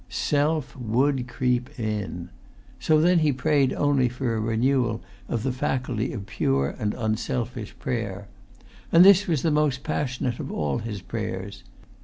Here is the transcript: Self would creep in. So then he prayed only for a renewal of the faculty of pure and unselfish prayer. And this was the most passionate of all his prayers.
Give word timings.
Self 0.09 0.75
would 0.77 1.27
creep 1.27 1.79
in. 1.79 2.31
So 2.79 2.99
then 2.99 3.19
he 3.19 3.31
prayed 3.31 3.71
only 3.71 4.09
for 4.09 4.33
a 4.33 4.39
renewal 4.41 5.03
of 5.29 5.43
the 5.43 5.51
faculty 5.51 6.11
of 6.11 6.25
pure 6.25 6.75
and 6.79 6.95
unselfish 6.95 7.77
prayer. 7.77 8.27
And 8.91 9.05
this 9.05 9.27
was 9.27 9.43
the 9.43 9.51
most 9.51 9.83
passionate 9.83 10.39
of 10.39 10.51
all 10.51 10.79
his 10.79 11.03
prayers. 11.03 11.63